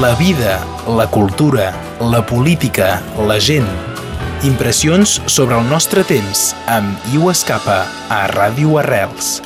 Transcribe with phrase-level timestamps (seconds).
[0.00, 3.66] la vida, la cultura, la política, la gent.
[4.42, 9.42] Impressions sobre el nostre temps amb Iu Escapa a Ràdio Arrels.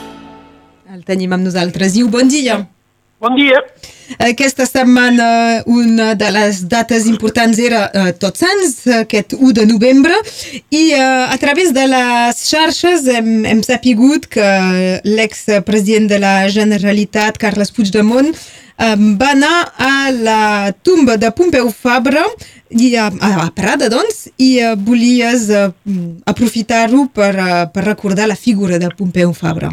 [0.87, 1.99] El tenim amb nosaltres.
[1.99, 2.61] Iu, bon dia.
[3.19, 3.63] Bon dia.
[4.21, 10.19] Aquesta setmana una de les dates importants era uh, Tots Sants, aquest 1 de novembre,
[10.69, 14.51] i uh, a través de les xarxes hem, hem sapigut que
[15.09, 20.45] l'expresident de la Generalitat, Carles Puigdemont, um, va anar a la
[20.85, 22.27] tumba de Pompeu Fabra
[22.69, 25.71] i a, a Prada, doncs, i uh, volies uh,
[26.29, 29.73] aprofitar-ho per, uh, per recordar la figura de Pompeu Fabra.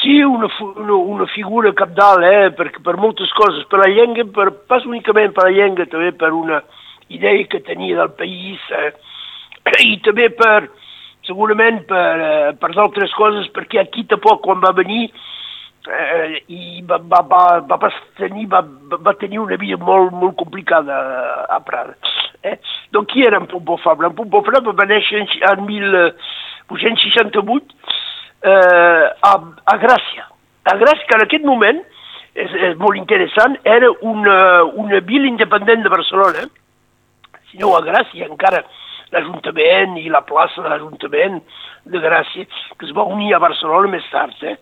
[0.00, 4.46] Sí, una, una, una figura capdalt, eh, per, per moltes coses, per la llengua, per,
[4.70, 6.62] pas únicament per la llengua, també per una
[7.12, 8.94] idea que tenia del país, eh,
[9.90, 10.70] i també per,
[11.28, 15.10] segurament per, eh, per d'altres coses, perquè aquí tampoc quan va venir
[15.88, 18.64] eh, i va, va, va, va, tenir, va,
[18.96, 20.94] va tenir una vida molt, molt complicada
[21.48, 21.94] a Prada.
[22.42, 22.58] Eh?
[22.92, 24.08] Donc qui era en Pompeu Fabra?
[24.08, 27.79] En Pompeu Fabra va néixer en, en 1868
[28.42, 29.32] eh, a,
[29.64, 30.26] a Gràcia.
[30.64, 31.80] A Gràcia, que en aquest moment,
[32.34, 34.36] és, és molt interessant, era una,
[34.84, 36.46] una vila independent de Barcelona,
[37.50, 38.62] si no a Gràcia encara
[39.10, 41.40] l'Ajuntament i la plaça de l'Ajuntament
[41.90, 42.46] de Gràcia,
[42.78, 44.36] que es va unir a Barcelona més tard.
[44.46, 44.56] Eh?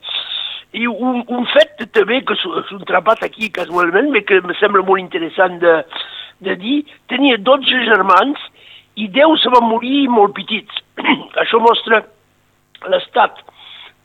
[0.79, 5.59] I un, un fet també que s'ha trapat aquí casualment, que em sembla molt interessant
[5.61, 5.75] de,
[6.45, 6.79] de dir,
[7.13, 8.41] tenia 12 germans
[8.99, 10.81] i 10 se van morir molt petits.
[11.45, 12.03] Això mostra
[12.89, 13.45] l'estat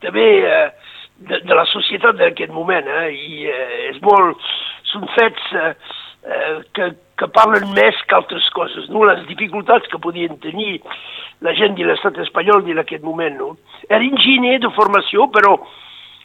[0.04, 0.66] també eh,
[1.28, 4.40] de, de la societat d'aquest moment, eh, i eh, és molt,
[4.90, 5.72] són fets eh,
[6.28, 9.06] eh, que, que parlen més que altres coses, no?
[9.08, 10.80] les dificultats que podien tenir
[11.44, 13.36] la gent de l'estat espanyol en aquest moment.
[13.38, 13.50] No?
[13.88, 15.56] Era enginyer de formació, però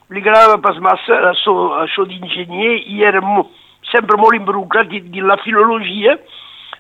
[0.10, 3.46] li agradava pas massa això, això d'enginyer i era mo,
[3.92, 6.18] sempre molt involucrat dins la filologia,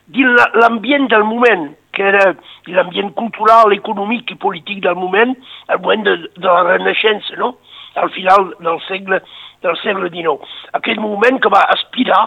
[0.09, 2.29] dins l'ambient del moment, que era
[2.71, 5.33] l'ambient cultural, econòmic i polític del moment,
[5.67, 7.57] al moment de, de la Renaixença, no?
[7.99, 9.19] al final del segle,
[9.65, 10.53] del segle XIX.
[10.79, 12.21] Aquell moment que va aspirar,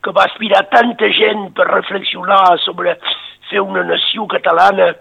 [0.00, 2.96] que va aspirar tanta gent per reflexionar sobre
[3.50, 4.94] fer una nació catalana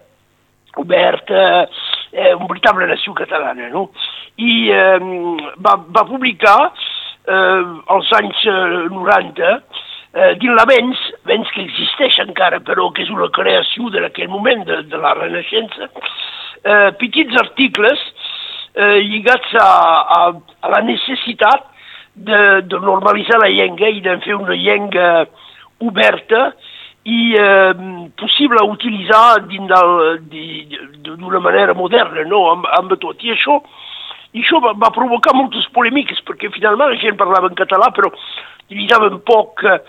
[0.83, 1.69] oberta,
[2.11, 3.89] eh, una veritable nació catalana, no?
[4.35, 4.99] I eh,
[5.63, 7.63] va, va publicar eh,
[7.95, 8.43] als anys
[8.91, 9.55] 90
[10.13, 14.81] eh, dins l'avenç, vens que existeix encara, però que és una creació d'aquell moment de,
[14.89, 15.89] de la Renaixença,
[16.63, 17.99] eh, petits articles
[18.75, 19.69] eh, lligats a,
[20.17, 20.21] a,
[20.61, 21.67] a la necessitat
[22.15, 25.25] de, de normalitzar la llengua i de fer una llengua
[25.79, 26.49] oberta
[27.07, 27.73] i eh,
[28.19, 32.49] possible utilitzar d'una manera moderna, no?
[32.51, 33.23] amb, amb tot.
[33.23, 33.61] I això,
[34.35, 38.11] i això va, va provocar moltes polèmiques, perquè finalment la gent parlava en català, però
[38.69, 39.79] utilitzaven poc eh,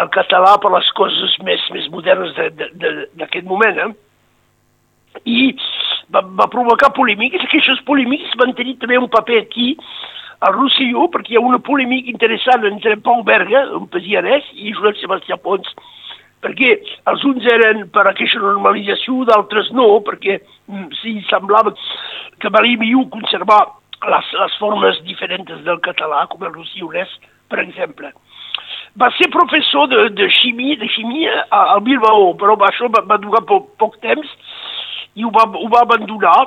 [0.00, 3.82] el català per les coses més, més modernes d'aquest moment.
[3.84, 3.90] Eh?
[5.28, 5.40] I
[6.14, 9.74] va, va provocar polèmiques, que aquestes polèmiques van tenir també un paper aquí,
[10.40, 15.00] al Rosselló, perquè hi ha una polèmica interessant entre Pau Berga, un pesianès, i Josep
[15.00, 15.72] Sebastià Pons,
[16.44, 16.76] perquè
[17.10, 21.74] els uns eren per aquesta normalització, d'altres no, perquè mm, sí, semblava
[22.38, 23.64] que valia millor conservar
[24.06, 27.10] les, les formes diferents del català, com el rossellonès,
[27.48, 28.12] per exemple.
[28.98, 33.44] Va ser professor de, de ximia, de ximia al Bilbao, però això va, va durar
[33.46, 34.30] poc, poc temps
[35.18, 36.38] i ho va, ho va abandonar.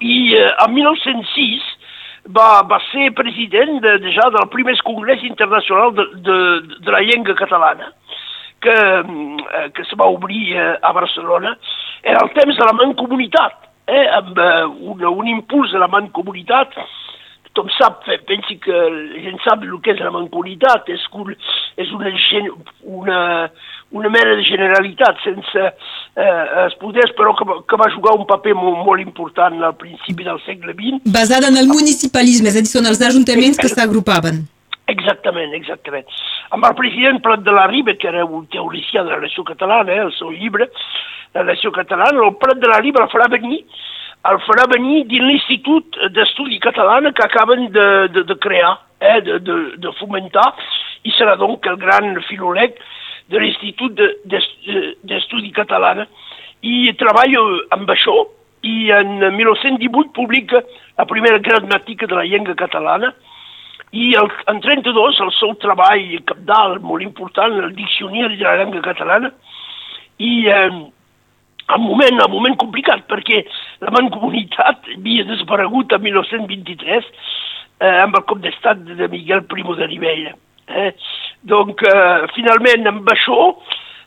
[0.00, 1.70] I eh, en 1906
[2.36, 6.38] va, va ser president de, ja del primer congrés internacional de, de,
[6.84, 7.92] de la llengua catalana
[8.62, 11.56] que, eh, que se va obrir eh, a Barcelona.
[12.02, 16.78] Era el temps de la mancomunitat, eh, amb eh, un, un impuls de la mancomunitat
[17.52, 18.78] tothom sap, pensi que
[19.22, 21.34] gent sap el que és la mancomunitat, és, un,
[21.76, 22.12] és una,
[22.82, 23.18] una,
[23.92, 28.56] una mena de generalitat sense eh, es poders, però que, que va jugar un paper
[28.56, 31.04] molt, molt important al principi del segle XX.
[31.12, 34.42] Basada en el municipalisme, és a dir, són els ajuntaments que s'agrupaven.
[34.92, 36.08] Exactament, exactament.
[36.52, 39.92] Amb el president Prat de la Riba, que era un teoricià de la nació catalana,
[39.92, 40.68] eh, el seu llibre,
[41.36, 43.62] la nació catalana, el Prat de la Riba el farà venir
[44.30, 49.38] el farà venir dins l'Institut d'Estudi Catalana que acaben de, de, de crear, eh, de,
[49.42, 50.52] de, de fomentar,
[51.02, 52.78] i serà donc el gran filolec
[53.32, 56.06] de l'Institut d'Estudi de, Catalana.
[56.62, 57.42] I treballa
[57.74, 58.14] amb això,
[58.62, 60.62] i en 1918 publica
[60.98, 63.10] la primera gramàtica de la llengua catalana,
[63.92, 68.86] i el, en 32 el seu treball capdalt, molt important, el Diccionari de la llengua
[68.86, 69.32] catalana,
[70.22, 70.70] i eh,
[71.76, 73.42] un moment, un moment complicat, perquè
[73.80, 77.10] la mancomunitat havia desaparegut en 1923
[77.82, 80.34] eh, amb el cop d'estat de Miguel Primo de Rivella.
[80.68, 80.90] Eh?
[81.42, 83.56] Donc, eh, finalment, amb això,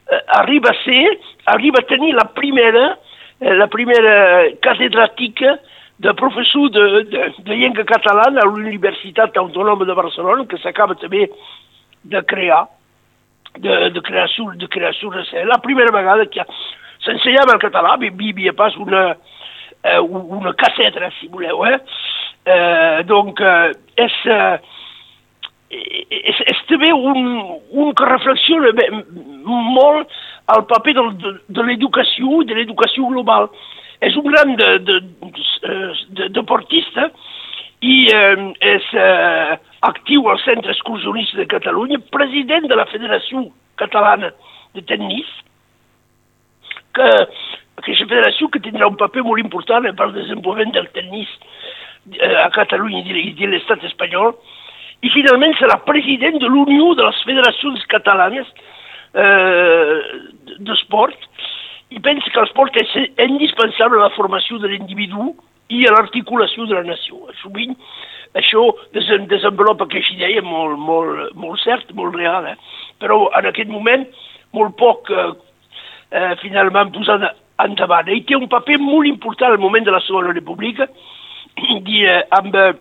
[0.07, 2.97] eh, arriba a ser, arriba a tenir la primera,
[3.39, 5.57] eh, la primera catedràtica
[5.97, 11.29] de professor de, de, de llengua catalana a l'Universitat Autònoma de Barcelona, que s'acaba també
[12.03, 12.65] de crear,
[13.57, 15.47] de, de creació, de creació recent.
[15.47, 16.43] La primera vegada que
[17.05, 19.15] s'ensenyava el català, hi havia pas una,
[19.83, 21.79] eh, una càtedra, si voleu, eh?
[22.45, 24.59] eh donc, eh, és, eh,
[25.69, 27.21] és, és també un,
[27.71, 28.73] un que reflexiona
[29.45, 30.11] molt
[30.47, 33.49] al paper de, de, l'educació, de l'educació global.
[34.03, 34.99] És un gran de, de,
[36.17, 37.09] de deportista
[37.85, 38.35] i eh,
[38.75, 39.55] és eh,
[39.87, 43.47] actiu al Centre Excursionista de Catalunya, president de la Federació
[43.79, 44.31] Catalana
[44.75, 45.29] de Tennis,
[46.95, 47.09] que
[47.81, 51.31] aquesta federació que tindrà un paper molt important per al desenvolupament del tennis
[52.15, 54.33] eh, a Catalunya i de l'estat espanyol,
[55.03, 58.47] i finalment serà president de l'Unió de les Federacions Catalanes
[59.13, 59.99] eh,
[60.65, 61.27] d'Esport
[61.93, 65.33] i pensa que l'esport és indispensable a la formació de l'individu
[65.69, 67.21] i a l'articulació de la nació.
[67.41, 67.75] Sovint
[68.35, 68.65] això
[68.95, 72.57] desenvolupa aquesta idea molt, molt, molt cert, molt real, eh?
[72.99, 74.03] però en aquest moment
[74.55, 75.29] molt poc eh,
[76.15, 77.27] eh, finalment posat
[77.63, 78.09] endavant.
[78.11, 80.87] I té un paper molt important al moment de la Segona República,
[81.79, 82.71] i, eh, amb eh,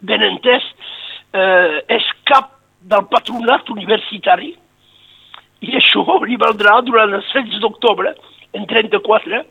[0.00, 0.66] ben entès,
[1.34, 2.52] eh, és cap
[2.84, 4.52] del patronat universitari
[5.64, 8.14] i això li valdrà durant els 16 d'octubre,
[8.54, 9.42] en 34,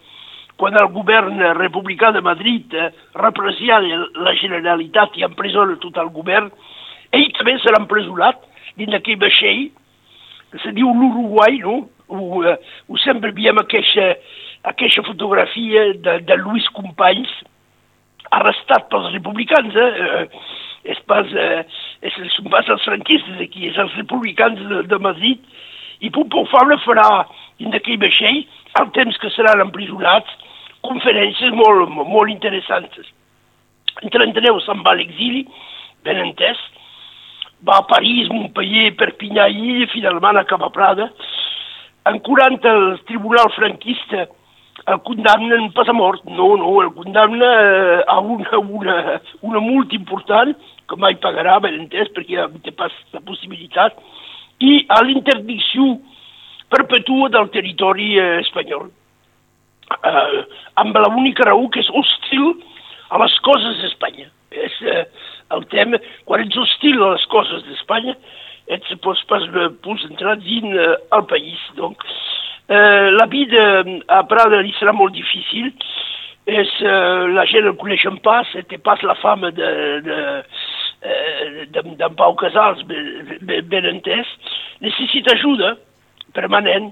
[0.62, 6.52] quan el govern republicà de Madrid eh, repressia la Generalitat i empresona tot el govern,
[7.14, 8.46] ell també serà empresonat
[8.78, 9.66] dins d'aquell vaixell
[10.62, 11.88] se diu l'Uruguai, no?
[12.14, 12.58] Ho, eh,
[12.90, 14.12] ho sempre veiem aquesta,
[14.72, 17.32] aquesta fotografia de, de Lluís Companys,
[18.34, 19.90] arrestat pels republicans, eh?
[20.10, 21.62] eh és pas, eh,
[22.04, 25.40] és, són pas els franquistes aquí, és els republicans de, de Madrid,
[26.04, 27.08] i Pompeu Fabra farà,
[27.64, 28.42] en d'aquell vaixell,
[28.82, 30.32] el temps que seran emprisonats,
[30.84, 33.14] conferències molt, molt interessants.
[34.02, 35.46] En 39 se'n va a l'exili,
[36.04, 36.60] ben entès,
[37.64, 41.08] va a París, Montpellier, Perpinyà i finalment acaba a Prada.
[42.06, 44.28] En 40 el tribunal franquista
[44.88, 49.96] el condemnen pas a mort, no, no, el condemna eh, a una, una, una multa
[49.96, 50.52] important,
[50.90, 53.96] que mai pagarà, ben entès, perquè té pas la possibilitat,
[54.60, 55.96] i a l'interdicció
[56.74, 58.90] perpetua del territori eh, espanyol.
[59.94, 60.44] Eh,
[60.82, 62.52] amb l'única raó que és hostil
[63.14, 64.28] a les coses d'Espanya.
[64.52, 65.06] És eh,
[65.56, 68.18] el tema, quan ets hostil a les coses d'Espanya,
[68.72, 69.44] ets pots pas,
[69.84, 71.60] pots entrar dins eh, el país.
[71.76, 72.04] Donc,
[72.68, 75.72] Eh, la vida a Prada li serà molt difícil.
[76.44, 79.68] És, uh, la gent el coneixen pas, té pas la fama de,
[80.04, 80.18] de,
[81.72, 84.28] d'en Pau Casals, ben, ben entès.
[85.32, 85.78] Ajuda
[86.36, 86.92] permanent.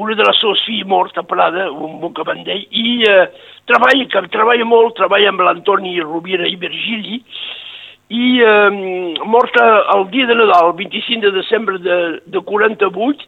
[0.00, 3.26] Una de les seves filles morta a Prada, un bon cabandell, i uh,
[3.68, 7.20] treballa, que treballa molt, treballa amb l'Antoni Rovira i Virgili,
[8.12, 8.70] i eh,
[9.24, 9.64] morta
[9.94, 13.24] el dia de Nadal, el 25 de desembre de, de 48,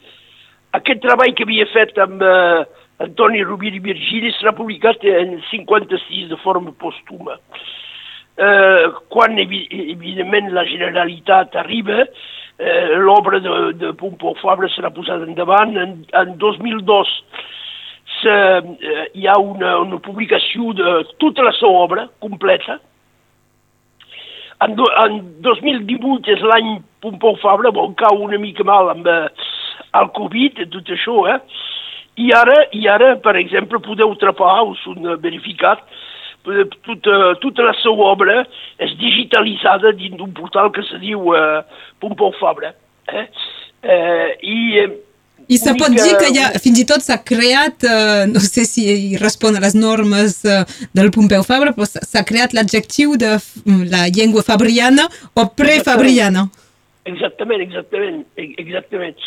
[0.76, 2.64] aquest treball que havia fet amb eh,
[3.04, 7.38] Antoni Rovira i Virgili serà publicat en 56 de forma pòstuma.
[8.36, 12.04] Eh, quan, evidentment, la Generalitat arriba,
[12.58, 15.76] eh, l'obra de, de Pompeu Fabra serà posada endavant.
[15.80, 17.12] En, en 2002
[18.20, 22.80] se, eh, hi ha una, una publicació de tota la seva obra completa.
[24.64, 29.50] En, en 2018 és l'any Pompeu Fabra, bon, cau una mica mal amb, eh,
[29.98, 31.38] el Covid, tot això, eh?
[32.24, 35.82] I ara, i ara per exemple, podeu trapar, us ho verificat,
[36.44, 38.42] tota, tota la seva obra
[38.82, 41.62] és digitalitzada dins d'un portal que se diu eh,
[42.00, 42.74] Pompeu Fabra.
[43.08, 43.26] Eh?
[43.82, 44.90] Eh, I eh,
[45.48, 48.84] i se pot dir que ja, fins i tot s'ha creat, eh, no sé si
[49.20, 50.62] respon a les normes eh,
[50.96, 53.36] del Pompeu Fabra, però s'ha creat l'adjectiu de
[53.92, 56.48] la llengua fabriana o prefabriana.
[57.04, 59.18] Exactament, exactament, exactament.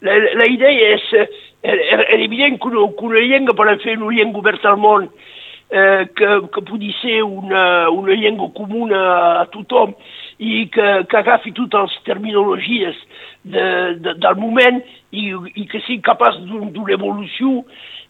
[0.00, 1.26] La, la idea és, eh,
[1.62, 5.10] era, era evident que una, que una llengua per fer una llengua oberta al món
[5.70, 9.02] eh, que, que pugui ser una, una llengua comuna
[9.42, 9.94] a tothom
[10.40, 12.96] i que, que agafi totes les terminologies
[13.44, 13.64] de,
[14.00, 14.80] de, del moment
[15.12, 17.60] i, i que sigui capaç d'una evolució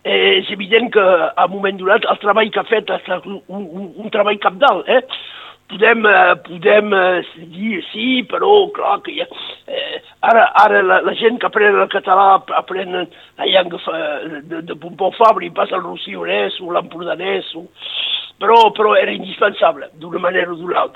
[0.05, 3.27] eh, és evident que a un moment donat el treball que ha fet ha estat
[3.27, 4.89] un, un, un treball capdalt.
[4.89, 5.03] Eh?
[5.71, 7.23] podem, eh, podem eh,
[7.55, 9.27] dir sí, però clar que ja,
[9.71, 14.01] eh, ara, ara la, la gent que aprèn el català aprèn la llengua
[14.51, 17.67] de, de Pompeu Fabri, passa el rossionès o l'empordanès, o...
[18.41, 20.89] però, però era indispensable d'una manera o d'una.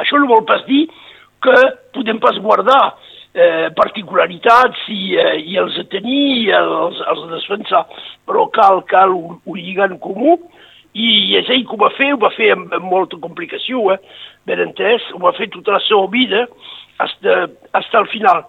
[0.00, 0.86] Això no vol pas dir
[1.44, 1.56] que
[1.92, 2.94] podem pas guardar
[3.34, 7.84] eh, particularitats i, eh, i els tenir i els, els defensar.
[8.24, 10.38] Però cal, cal un, un lligant comú
[10.94, 13.98] i és ell que ho va fer, ho va fer amb, amb molta complicació, eh?
[14.46, 16.46] ben entès, ho va fer tota la seva vida
[17.02, 18.44] hasta, hasta final.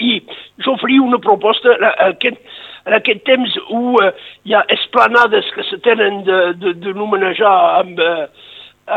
[0.00, 0.22] I
[0.64, 2.40] jo faria una proposta en aquest,
[2.86, 4.12] en aquest temps où eh,
[4.46, 8.26] hi ha esplanades que se tenen de, de, de nomenejar amb, eh,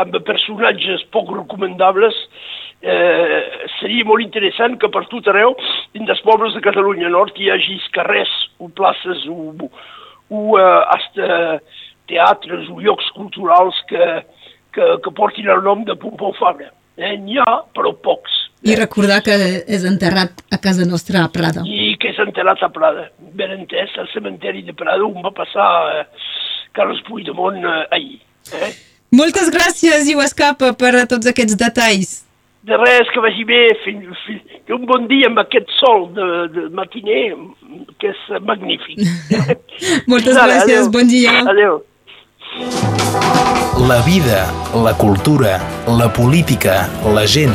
[0.02, 2.16] amb personatges poc recomendables,
[2.82, 3.40] eh,
[3.78, 5.54] seria molt interessant que per tot arreu,
[5.94, 9.70] en dels pobles de Catalunya Nord, hi hagi carrers o places o,
[10.30, 11.60] o eh, hasta
[12.10, 14.10] teatres o llocs culturals que,
[14.74, 16.72] que, que portin el nom de Pompeu Fabra.
[16.96, 18.45] Eh, N'hi ha, però pocs.
[18.66, 21.62] I recordar que és enterrat a casa nostra a Prada.
[21.62, 23.08] I que és enterrat a Prada.
[23.38, 26.04] Ben entès, al cementeri de Prada on va passar eh,
[26.74, 28.20] Carles Puigdemont eh, ahir.
[28.52, 28.72] Eh?
[29.14, 32.22] Moltes gràcies, Iu Escapa, per a tots aquests detalls.
[32.66, 36.26] De res, que vagi bé, fin, fin, que un bon dia amb aquest sol de,
[36.50, 37.36] de matiner,
[38.02, 38.98] que és magnífic.
[40.10, 40.90] Moltes Ara, gràcies, adéu.
[40.90, 41.36] bon dia.
[41.54, 41.78] Adéu.
[43.86, 44.42] La vida,
[44.82, 47.54] la cultura, la política, la gent.